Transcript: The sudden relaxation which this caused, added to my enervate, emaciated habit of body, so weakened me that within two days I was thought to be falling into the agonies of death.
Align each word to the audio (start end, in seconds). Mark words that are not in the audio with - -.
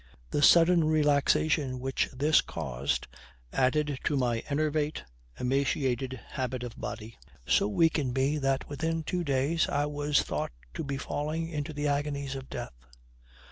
The 0.31 0.41
sudden 0.41 0.83
relaxation 0.85 1.79
which 1.79 2.09
this 2.11 2.41
caused, 2.41 3.05
added 3.53 3.99
to 4.05 4.17
my 4.17 4.39
enervate, 4.49 5.03
emaciated 5.39 6.19
habit 6.29 6.63
of 6.63 6.75
body, 6.75 7.19
so 7.45 7.67
weakened 7.67 8.15
me 8.15 8.39
that 8.39 8.67
within 8.67 9.03
two 9.03 9.23
days 9.23 9.69
I 9.69 9.85
was 9.85 10.23
thought 10.23 10.53
to 10.73 10.83
be 10.83 10.97
falling 10.97 11.49
into 11.49 11.71
the 11.71 11.87
agonies 11.87 12.33
of 12.33 12.49
death. 12.49 12.73